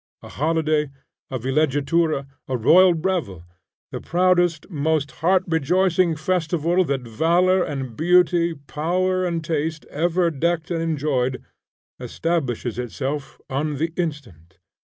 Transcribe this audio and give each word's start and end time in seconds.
A 0.23 0.29
holiday, 0.29 0.89
a 1.29 1.37
villeggiatura, 1.37 2.25
a 2.47 2.57
royal 2.57 2.95
revel, 2.95 3.45
the 3.91 4.01
proudest, 4.01 4.67
most 4.71 5.11
heart 5.21 5.43
rejoicing 5.45 6.15
festival 6.15 6.83
that 6.85 7.01
valor 7.07 7.61
and 7.63 7.95
beauty, 7.95 8.55
power 8.55 9.23
and 9.23 9.43
taste, 9.45 9.85
ever 9.91 10.31
decked 10.31 10.71
and 10.71 10.81
enjoyed, 10.81 11.43
establishes 11.99 12.79
itself 12.79 13.39
on 13.47 13.75
the 13.75 13.93
instant. 13.95 14.57